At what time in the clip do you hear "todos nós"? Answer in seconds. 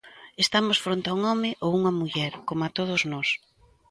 2.77-3.29